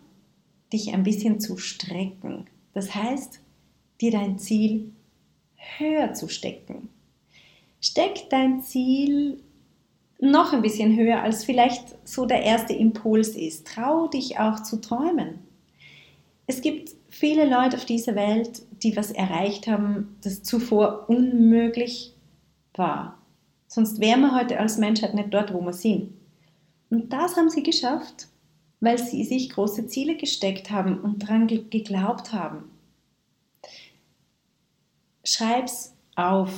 dich 0.72 0.92
ein 0.92 1.02
bisschen 1.02 1.40
zu 1.40 1.56
strecken. 1.56 2.46
Das 2.72 2.94
heißt, 2.94 3.40
dir 4.00 4.10
dein 4.10 4.38
Ziel 4.38 4.92
höher 5.78 6.14
zu 6.14 6.28
stecken. 6.28 6.88
Steck 7.80 8.30
dein 8.30 8.62
Ziel 8.62 9.42
noch 10.20 10.52
ein 10.52 10.62
bisschen 10.62 10.96
höher, 10.96 11.22
als 11.22 11.44
vielleicht 11.44 11.96
so 12.08 12.26
der 12.26 12.42
erste 12.42 12.72
Impuls 12.72 13.30
ist. 13.30 13.66
Trau 13.66 14.06
dich 14.06 14.38
auch 14.38 14.62
zu 14.62 14.80
träumen. 14.80 15.40
Es 16.46 16.60
gibt 16.60 16.92
viele 17.08 17.44
Leute 17.44 17.76
auf 17.76 17.84
dieser 17.84 18.14
Welt, 18.14 18.62
die 18.82 18.96
was 18.96 19.10
erreicht 19.10 19.66
haben, 19.66 20.16
das 20.22 20.42
zuvor 20.42 21.08
unmöglich 21.08 22.14
war. 22.74 23.18
Sonst 23.66 24.00
wären 24.00 24.20
wir 24.20 24.34
heute 24.34 24.58
als 24.58 24.78
Menschheit 24.78 25.14
nicht 25.14 25.32
dort, 25.32 25.52
wo 25.52 25.60
wir 25.60 25.72
sind. 25.72 26.12
Und 26.90 27.12
das 27.12 27.36
haben 27.36 27.48
sie 27.48 27.62
geschafft 27.62 28.28
weil 28.82 28.98
sie 28.98 29.24
sich 29.24 29.48
große 29.50 29.86
Ziele 29.86 30.16
gesteckt 30.16 30.70
haben 30.70 31.00
und 31.00 31.22
daran 31.22 31.46
geglaubt 31.46 32.32
haben. 32.32 32.64
Schreib's 35.24 35.94
auf. 36.16 36.50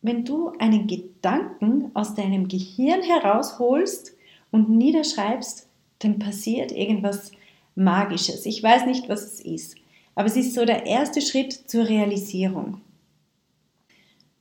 Wenn 0.00 0.24
du 0.24 0.52
einen 0.60 0.86
Gedanken 0.86 1.90
aus 1.92 2.14
deinem 2.14 2.46
Gehirn 2.46 3.02
herausholst 3.02 4.12
und 4.52 4.70
niederschreibst, 4.70 5.66
dann 5.98 6.20
passiert 6.20 6.70
irgendwas 6.70 7.32
Magisches. 7.74 8.46
Ich 8.46 8.62
weiß 8.62 8.86
nicht, 8.86 9.08
was 9.08 9.24
es 9.24 9.40
ist, 9.40 9.74
aber 10.14 10.28
es 10.28 10.36
ist 10.36 10.54
so 10.54 10.64
der 10.64 10.86
erste 10.86 11.20
Schritt 11.20 11.52
zur 11.52 11.88
Realisierung. 11.88 12.80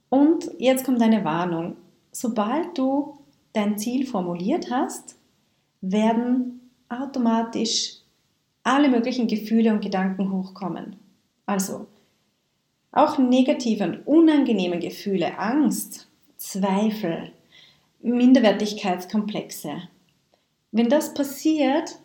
Und 0.10 0.52
jetzt 0.60 0.86
kommt 0.86 1.02
eine 1.02 1.26
Warnung. 1.26 1.76
Sobald 2.12 2.78
du 2.78 3.18
dein 3.54 3.80
Ziel 3.80 4.06
formuliert 4.06 4.70
hast, 4.70 5.16
werden 5.82 6.62
automatisch 6.90 7.98
alle 8.64 8.90
möglichen 8.90 9.28
Gefühle 9.28 9.72
und 9.72 9.82
Gedanken 9.82 10.32
hochkommen. 10.32 10.98
Also 11.46 11.88
auch 12.92 13.18
negative 13.18 13.84
und 13.84 14.08
unangenehme 14.08 14.80
Gefühle, 14.80 15.38
Angst 15.38 16.08
Zweifel, 16.38 17.32
Minderwertigkeitskomplexe. 18.02 19.82
Wenn 20.72 20.90
das 20.90 21.14
passiert, 21.14 21.98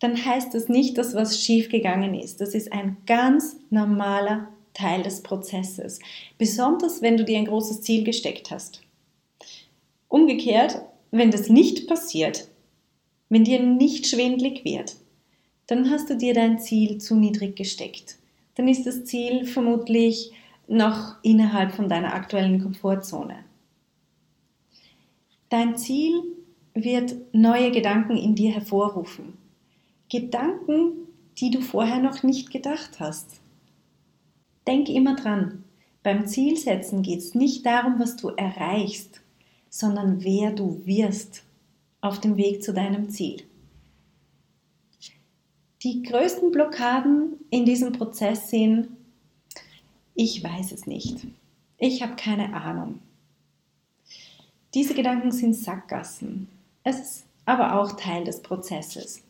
dann 0.00 0.22
heißt 0.22 0.54
das 0.54 0.68
nicht, 0.68 0.98
dass 0.98 1.14
was 1.14 1.42
schiefgegangen 1.42 2.14
ist. 2.14 2.40
Das 2.40 2.54
ist 2.54 2.72
ein 2.72 2.98
ganz 3.06 3.56
normaler 3.70 4.48
Teil 4.74 5.02
des 5.02 5.22
Prozesses. 5.22 5.98
Besonders 6.38 7.02
wenn 7.02 7.16
du 7.16 7.24
dir 7.24 7.38
ein 7.38 7.46
großes 7.46 7.80
Ziel 7.82 8.04
gesteckt 8.04 8.50
hast. 8.50 8.82
Umgekehrt, 10.08 10.82
wenn 11.10 11.30
das 11.30 11.48
nicht 11.48 11.88
passiert, 11.88 12.48
wenn 13.34 13.42
dir 13.42 13.60
nicht 13.60 14.06
schwindlig 14.06 14.64
wird, 14.64 14.94
dann 15.66 15.90
hast 15.90 16.08
du 16.08 16.16
dir 16.16 16.34
dein 16.34 16.60
Ziel 16.60 16.98
zu 16.98 17.16
niedrig 17.16 17.56
gesteckt. 17.56 18.16
Dann 18.54 18.68
ist 18.68 18.86
das 18.86 19.06
Ziel 19.06 19.44
vermutlich 19.44 20.30
noch 20.68 21.16
innerhalb 21.24 21.72
von 21.72 21.88
deiner 21.88 22.14
aktuellen 22.14 22.62
Komfortzone. 22.62 23.34
Dein 25.48 25.76
Ziel 25.76 26.22
wird 26.74 27.16
neue 27.32 27.72
Gedanken 27.72 28.16
in 28.16 28.36
dir 28.36 28.52
hervorrufen. 28.52 29.32
Gedanken, 30.08 30.92
die 31.38 31.50
du 31.50 31.60
vorher 31.60 31.98
noch 31.98 32.22
nicht 32.22 32.52
gedacht 32.52 33.00
hast. 33.00 33.40
Denk 34.64 34.88
immer 34.88 35.16
dran, 35.16 35.64
beim 36.04 36.28
Zielsetzen 36.28 37.02
geht 37.02 37.18
es 37.18 37.34
nicht 37.34 37.66
darum, 37.66 37.98
was 37.98 38.14
du 38.14 38.28
erreichst, 38.28 39.22
sondern 39.70 40.22
wer 40.22 40.52
du 40.52 40.86
wirst 40.86 41.42
auf 42.04 42.20
dem 42.20 42.36
Weg 42.36 42.62
zu 42.62 42.74
deinem 42.74 43.08
Ziel. 43.08 43.44
Die 45.82 46.02
größten 46.02 46.50
Blockaden 46.50 47.40
in 47.48 47.64
diesem 47.64 47.92
Prozess 47.92 48.50
sind, 48.50 48.88
ich 50.14 50.44
weiß 50.44 50.72
es 50.72 50.86
nicht, 50.86 51.26
ich 51.78 52.02
habe 52.02 52.14
keine 52.16 52.54
Ahnung. 52.54 53.00
Diese 54.74 54.92
Gedanken 54.92 55.32
sind 55.32 55.54
Sackgassen. 55.54 56.48
Es 56.82 57.00
ist 57.00 57.26
aber 57.46 57.80
auch 57.80 57.92
Teil 57.92 58.24
des 58.24 58.42
Prozesses. 58.42 59.22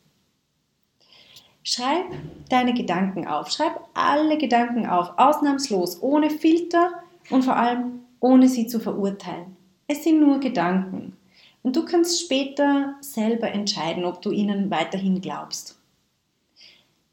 Schreib 1.63 2.07
deine 2.49 2.75
Gedanken 2.75 3.29
auf. 3.29 3.51
Schreib 3.51 3.81
alle 3.95 4.37
Gedanken 4.37 4.87
auf, 4.87 5.17
ausnahmslos, 5.17 6.03
ohne 6.03 6.29
Filter 6.29 6.91
und 7.31 7.45
vor 7.45 7.57
allem 7.57 8.01
ohne 8.19 8.49
sie 8.49 8.67
zu 8.67 8.81
verurteilen. 8.81 9.57
Es 9.87 10.03
sind 10.03 10.21
nur 10.21 10.41
Gedanken. 10.41 11.17
Und 11.65 11.77
du 11.77 11.87
kannst 11.87 12.21
später 12.21 12.95
selber 13.01 13.51
entscheiden, 13.51 14.05
ob 14.05 14.21
du 14.21 14.31
ihnen 14.31 14.71
weiterhin 14.71 15.23
glaubst. 15.23 15.79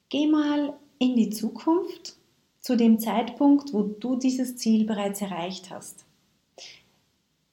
Geh 0.10 0.27
mal 0.27 0.74
in 1.00 1.15
die 1.15 1.29
Zukunft 1.29 2.17
zu 2.60 2.75
dem 2.75 3.00
Zeitpunkt, 3.00 3.74
wo 3.74 3.84
du 3.84 4.17
dieses 4.17 4.58
Ziel 4.58 4.86
bereits 4.86 5.22
erreicht 5.22 5.70
hast. 5.70 6.03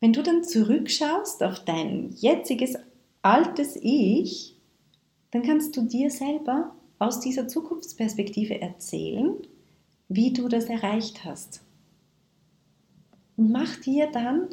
Wenn 0.01 0.13
du 0.13 0.25
dann 0.25 0.43
zurückschaust 0.43 1.41
auf 1.45 1.65
dein 1.65 2.17
jetziges 2.17 2.75
altes 3.23 3.79
Ich, 3.81 4.57
dann 5.31 5.43
kannst 5.43 5.77
du 5.77 5.83
dir 5.83 6.11
selber 6.11 6.75
aus 6.99 7.21
dieser 7.21 7.47
Zukunftsperspektive 7.47 8.61
erzählen, 8.61 9.37
wie 10.09 10.33
du 10.33 10.49
das 10.49 10.65
erreicht 10.65 11.25
hast. 11.25 11.63
Und 13.37 13.53
mach 13.53 13.77
dir 13.77 14.11
dann 14.11 14.49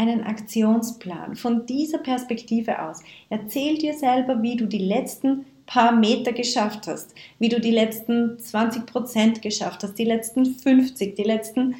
einen 0.00 0.24
Aktionsplan 0.24 1.36
von 1.36 1.66
dieser 1.66 1.98
Perspektive 1.98 2.82
aus. 2.82 3.00
Erzähl 3.28 3.78
dir 3.78 3.94
selber, 3.94 4.42
wie 4.42 4.56
du 4.56 4.66
die 4.66 4.78
letzten 4.78 5.44
paar 5.66 5.92
Meter 5.92 6.32
geschafft 6.32 6.86
hast, 6.86 7.14
wie 7.38 7.48
du 7.48 7.60
die 7.60 7.70
letzten 7.70 8.38
20 8.38 8.86
Prozent 8.86 9.42
geschafft 9.42 9.82
hast, 9.82 9.94
die 9.94 10.04
letzten 10.04 10.46
50, 10.46 11.14
die 11.14 11.22
letzten, 11.22 11.76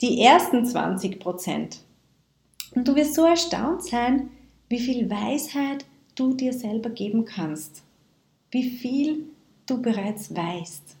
die 0.00 0.20
ersten 0.20 0.66
20 0.66 1.20
Prozent. 1.20 1.78
Und 2.74 2.88
du 2.88 2.96
wirst 2.96 3.14
so 3.14 3.24
erstaunt 3.24 3.84
sein, 3.84 4.30
wie 4.68 4.80
viel 4.80 5.08
Weisheit 5.08 5.84
du 6.14 6.34
dir 6.34 6.52
selber 6.52 6.90
geben 6.90 7.24
kannst 7.24 7.84
wie 8.52 8.68
viel 8.68 9.30
du 9.66 9.80
bereits 9.80 10.34
weißt. 10.34 10.96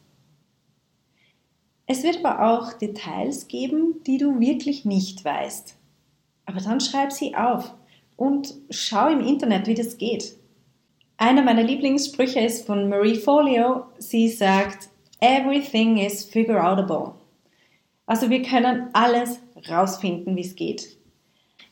Es 1.86 2.02
wird 2.02 2.24
aber 2.24 2.50
auch 2.50 2.72
Details 2.72 3.46
geben, 3.46 4.02
die 4.06 4.16
du 4.16 4.40
wirklich 4.40 4.84
nicht 4.84 5.24
weißt. 5.24 5.76
Aber 6.46 6.60
dann 6.60 6.80
schreib 6.80 7.12
sie 7.12 7.34
auf 7.34 7.74
und 8.16 8.54
schau 8.70 9.08
im 9.08 9.20
Internet, 9.20 9.66
wie 9.66 9.74
das 9.74 9.98
geht. 9.98 10.36
Einer 11.16 11.42
meiner 11.42 11.62
Lieblingssprüche 11.62 12.40
ist 12.40 12.66
von 12.66 12.88
Marie 12.88 13.16
Folio. 13.16 13.86
Sie 13.98 14.28
sagt, 14.28 14.88
Everything 15.20 15.98
is 15.98 16.24
figure 16.24 16.62
outable. 16.62 17.14
Also 18.06 18.28
wir 18.28 18.42
können 18.42 18.88
alles 18.92 19.38
rausfinden, 19.68 20.34
wie 20.36 20.40
es 20.40 20.56
geht. 20.56 20.96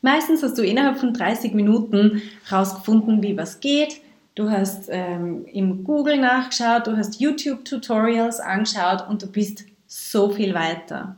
Meistens 0.01 0.41
hast 0.41 0.57
du 0.57 0.63
innerhalb 0.63 0.97
von 0.97 1.13
30 1.13 1.53
Minuten 1.53 2.21
rausgefunden, 2.49 3.21
wie 3.21 3.35
was 3.35 3.59
geht 3.59 4.01
du 4.35 4.49
hast 4.49 4.87
ähm, 4.89 5.45
im 5.45 5.83
Google 5.83 6.17
nachgeschaut, 6.17 6.87
du 6.87 6.95
hast 6.95 7.19
YouTube-Tutorials 7.19 8.39
angeschaut 8.39 9.07
und 9.09 9.21
du 9.21 9.27
bist 9.27 9.65
so 9.87 10.29
viel 10.29 10.53
weiter. 10.53 11.17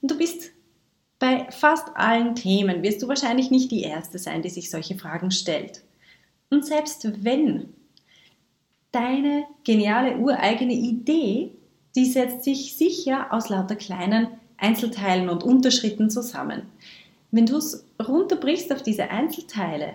Und 0.00 0.10
du 0.10 0.18
bist 0.18 0.50
bei 1.18 1.46
fast 1.50 1.88
allen 1.96 2.34
Themen, 2.34 2.82
wirst 2.82 3.02
du 3.02 3.08
wahrscheinlich 3.08 3.50
nicht 3.50 3.70
die 3.70 3.82
Erste 3.82 4.18
sein, 4.18 4.42
die 4.42 4.50
sich 4.50 4.70
solche 4.70 4.96
Fragen 4.96 5.30
stellt. 5.30 5.82
Und 6.50 6.64
selbst 6.64 7.06
wenn 7.24 7.72
deine 8.92 9.44
geniale 9.64 10.16
ureigene 10.16 10.74
Idee, 10.74 11.52
die 11.96 12.06
setzt 12.06 12.44
sich 12.44 12.76
sicher 12.76 13.32
aus 13.32 13.48
lauter 13.48 13.76
kleinen 13.76 14.28
Einzelteilen 14.56 15.28
und 15.28 15.42
Unterschritten 15.42 16.10
zusammen. 16.10 16.62
Wenn 17.30 17.46
du 17.46 17.56
es 17.56 17.84
runterbrichst 18.00 18.72
auf 18.72 18.82
diese 18.82 19.10
Einzelteile, 19.10 19.94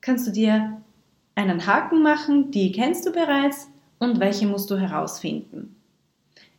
kannst 0.00 0.26
du 0.26 0.30
dir 0.30 0.80
einen 1.34 1.66
Haken 1.66 2.02
machen, 2.02 2.50
die 2.50 2.72
kennst 2.72 3.06
du 3.06 3.12
bereits 3.12 3.68
und 3.98 4.20
welche 4.20 4.46
musst 4.46 4.70
du 4.70 4.76
herausfinden. 4.76 5.76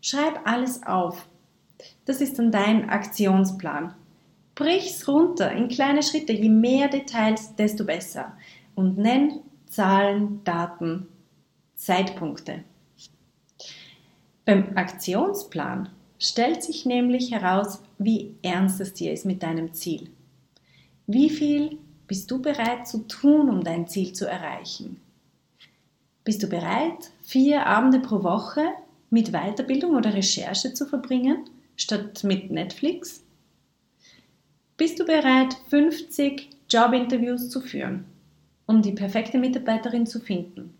Schreib 0.01 0.41
alles 0.45 0.83
auf. 0.83 1.27
Das 2.05 2.21
ist 2.21 2.39
dann 2.39 2.51
dein 2.51 2.89
Aktionsplan. 2.89 3.93
Brich's 4.55 5.07
runter 5.07 5.51
in 5.51 5.67
kleine 5.67 6.01
Schritte. 6.01 6.33
Je 6.33 6.49
mehr 6.49 6.87
Details, 6.87 7.55
desto 7.55 7.83
besser. 7.83 8.37
Und 8.73 8.97
nenn 8.97 9.41
Zahlen, 9.67 10.41
Daten, 10.43 11.07
Zeitpunkte. 11.75 12.63
Beim 14.45 14.77
Aktionsplan 14.77 15.89
stellt 16.19 16.63
sich 16.63 16.85
nämlich 16.85 17.31
heraus, 17.31 17.81
wie 17.97 18.35
ernst 18.41 18.79
es 18.79 18.93
dir 18.93 19.11
ist 19.11 19.25
mit 19.25 19.43
deinem 19.43 19.73
Ziel. 19.73 20.09
Wie 21.07 21.29
viel 21.29 21.77
bist 22.07 22.31
du 22.31 22.41
bereit 22.41 22.87
zu 22.87 23.07
tun, 23.07 23.49
um 23.49 23.63
dein 23.63 23.87
Ziel 23.87 24.13
zu 24.13 24.25
erreichen? 24.27 25.01
Bist 26.23 26.41
du 26.41 26.47
bereit, 26.47 27.11
vier 27.21 27.65
Abende 27.67 27.99
pro 27.99 28.23
Woche 28.23 28.63
mit 29.09 29.31
Weiterbildung 29.31 29.95
oder 29.95 30.13
Recherche 30.13 30.73
zu 30.73 30.85
verbringen, 30.85 31.49
statt 31.75 32.23
mit 32.23 32.51
Netflix? 32.51 33.23
Bist 34.77 34.99
du 34.99 35.05
bereit, 35.05 35.55
50 35.69 36.49
Jobinterviews 36.69 37.49
zu 37.49 37.61
führen, 37.61 38.05
um 38.65 38.81
die 38.81 38.91
perfekte 38.91 39.37
Mitarbeiterin 39.37 40.05
zu 40.05 40.19
finden? 40.19 40.73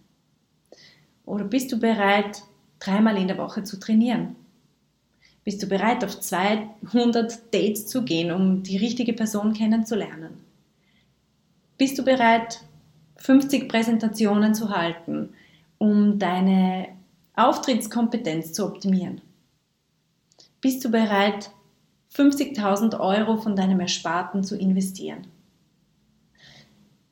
Oder 1.26 1.46
bist 1.46 1.72
du 1.72 1.80
bereit, 1.80 2.44
dreimal 2.80 3.18
in 3.18 3.28
der 3.28 3.38
Woche 3.38 3.64
zu 3.64 3.80
trainieren? 3.80 4.36
Bist 5.44 5.62
du 5.62 5.68
bereit, 5.68 6.04
auf 6.04 6.20
200 6.20 7.54
Dates 7.54 7.88
zu 7.88 8.04
gehen, 8.04 8.32
um 8.32 8.64
die 8.64 8.78
richtige 8.78 9.14
Person 9.14 9.54
kennenzulernen? 9.54 10.32
Bist 11.78 11.98
du 12.00 12.04
bereit, 12.04 12.62
50 13.18 13.70
Präsentationen 13.70 14.56
zu 14.56 14.70
halten, 14.70 15.30
um 15.78 16.20
deine 16.20 16.88
Auftrittskompetenz 17.36 18.54
zu 18.54 18.66
optimieren? 18.66 19.22
Bist 20.66 20.84
du 20.84 20.90
bereit, 20.90 21.52
50.000 22.16 23.00
Euro 23.00 23.38
von 23.38 23.56
deinem 23.56 23.82
Ersparten 23.82 24.44
zu 24.44 24.58
investieren? 24.58 25.28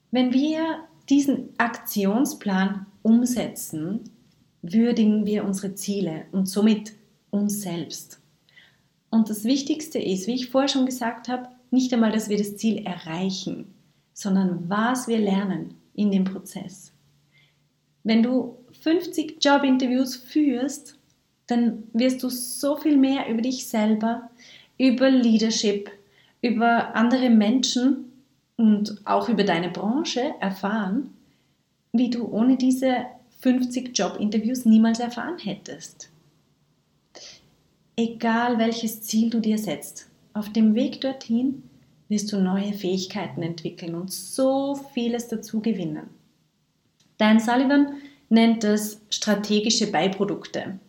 Wenn 0.09 0.33
wir 0.33 0.79
diesen 1.07 1.49
Aktionsplan 1.59 2.87
umsetzen, 3.03 4.09
würdigen 4.63 5.27
wir 5.27 5.45
unsere 5.45 5.75
Ziele 5.75 6.25
und 6.31 6.49
somit 6.49 6.93
uns 7.29 7.61
selbst. 7.61 8.19
Und 9.11 9.29
das 9.29 9.43
Wichtigste 9.43 9.99
ist, 9.99 10.25
wie 10.25 10.33
ich 10.33 10.49
vorher 10.49 10.67
schon 10.67 10.87
gesagt 10.87 11.27
habe, 11.27 11.49
nicht 11.69 11.93
einmal, 11.93 12.11
dass 12.11 12.29
wir 12.29 12.39
das 12.39 12.57
Ziel 12.57 12.83
erreichen, 12.87 13.71
sondern 14.13 14.67
was 14.67 15.07
wir 15.07 15.19
lernen 15.19 15.75
in 15.93 16.09
dem 16.09 16.23
Prozess. 16.23 16.91
Wenn 18.03 18.23
du 18.23 18.57
50 18.81 19.45
Jobinterviews 19.45 20.15
führst, 20.15 20.97
dann 21.53 21.83
wirst 21.93 22.23
du 22.23 22.29
so 22.29 22.75
viel 22.77 22.97
mehr 22.97 23.29
über 23.29 23.41
dich 23.41 23.67
selber, 23.67 24.29
über 24.77 25.09
Leadership, 25.09 25.91
über 26.41 26.95
andere 26.95 27.29
Menschen 27.29 28.11
und 28.57 29.01
auch 29.05 29.29
über 29.29 29.43
deine 29.43 29.69
Branche 29.69 30.33
erfahren, 30.39 31.11
wie 31.91 32.09
du 32.09 32.27
ohne 32.27 32.57
diese 32.57 33.05
50 33.41 33.97
Jobinterviews 33.97 34.65
niemals 34.65 34.99
erfahren 34.99 35.37
hättest. 35.37 36.09
Egal 37.95 38.57
welches 38.57 39.01
Ziel 39.03 39.29
du 39.29 39.39
dir 39.39 39.57
setzt, 39.57 40.07
auf 40.33 40.51
dem 40.51 40.73
Weg 40.73 41.01
dorthin 41.01 41.63
wirst 42.09 42.31
du 42.31 42.37
neue 42.41 42.73
Fähigkeiten 42.73 43.43
entwickeln 43.43 43.95
und 43.95 44.11
so 44.11 44.75
vieles 44.93 45.27
dazu 45.27 45.61
gewinnen. 45.61 46.09
Dan 47.17 47.39
Sullivan 47.39 47.97
nennt 48.29 48.63
es 48.63 48.99
strategische 49.09 49.91
Beiprodukte. 49.91 50.79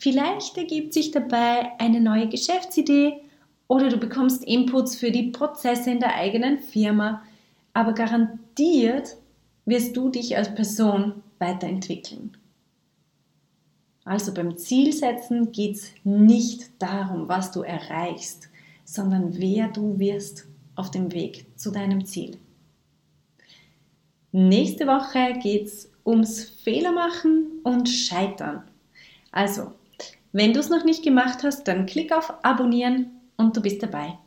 Vielleicht 0.00 0.56
ergibt 0.56 0.94
sich 0.94 1.10
dabei 1.10 1.78
eine 1.78 2.00
neue 2.00 2.26
Geschäftsidee 2.26 3.20
oder 3.68 3.90
du 3.90 3.98
bekommst 3.98 4.42
Inputs 4.44 4.96
für 4.96 5.10
die 5.10 5.24
Prozesse 5.24 5.90
in 5.90 6.00
der 6.00 6.14
eigenen 6.14 6.58
Firma, 6.58 7.22
aber 7.74 7.92
garantiert 7.92 9.18
wirst 9.66 9.94
du 9.94 10.08
dich 10.08 10.38
als 10.38 10.54
Person 10.54 11.22
weiterentwickeln. 11.38 12.34
Also 14.04 14.32
beim 14.32 14.56
Zielsetzen 14.56 15.52
geht 15.52 15.76
es 15.76 15.92
nicht 16.02 16.70
darum, 16.78 17.28
was 17.28 17.52
du 17.52 17.60
erreichst, 17.60 18.48
sondern 18.84 19.38
wer 19.38 19.68
du 19.68 19.98
wirst 19.98 20.46
auf 20.76 20.90
dem 20.90 21.12
Weg 21.12 21.44
zu 21.56 21.70
deinem 21.70 22.06
Ziel. 22.06 22.38
Nächste 24.32 24.86
Woche 24.86 25.38
geht 25.42 25.66
es 25.66 25.92
ums 26.06 26.42
Fehlermachen 26.42 27.60
und 27.64 27.86
Scheitern. 27.86 28.62
Also, 29.30 29.72
wenn 30.32 30.52
du 30.52 30.60
es 30.60 30.70
noch 30.70 30.84
nicht 30.84 31.02
gemacht 31.02 31.42
hast, 31.42 31.64
dann 31.64 31.86
klick 31.86 32.12
auf 32.12 32.32
Abonnieren 32.42 33.10
und 33.36 33.56
du 33.56 33.62
bist 33.62 33.82
dabei. 33.82 34.18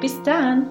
Bis 0.00 0.20
dann! 0.24 0.70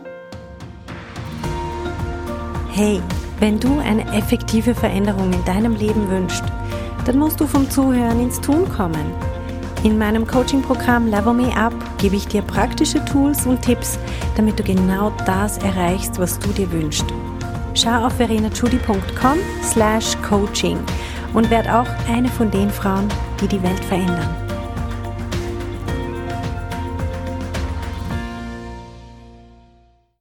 Hey, 2.73 3.01
wenn 3.39 3.59
du 3.59 3.79
eine 3.79 4.03
effektive 4.13 4.75
Veränderung 4.75 5.31
in 5.31 5.45
deinem 5.45 5.75
Leben 5.75 6.09
wünschst, 6.09 6.43
dann 7.05 7.17
musst 7.17 7.39
du 7.39 7.47
vom 7.47 7.69
Zuhören 7.69 8.19
ins 8.19 8.39
Tun 8.41 8.67
kommen. 8.69 9.13
In 9.83 9.97
meinem 9.97 10.27
Coaching-Programm 10.27 11.07
Level 11.07 11.33
Me 11.33 11.55
Up 11.55 11.73
gebe 11.97 12.15
ich 12.15 12.27
dir 12.27 12.41
praktische 12.41 13.03
Tools 13.05 13.45
und 13.45 13.61
Tipps, 13.61 13.97
damit 14.35 14.59
du 14.59 14.63
genau 14.63 15.11
das 15.25 15.57
erreichst, 15.59 16.19
was 16.19 16.37
du 16.37 16.49
dir 16.49 16.71
wünschst. 16.71 17.05
Schau 17.73 18.05
auf 18.05 18.13
verenachudi.com 18.13 19.37
slash 19.63 20.15
coaching 20.21 20.77
und 21.33 21.49
werd 21.49 21.67
auch 21.69 21.87
eine 22.07 22.27
von 22.27 22.51
den 22.51 22.69
Frauen, 22.69 23.07
die 23.41 23.47
die 23.47 23.63
Welt 23.63 23.83
verändern. 23.85 24.50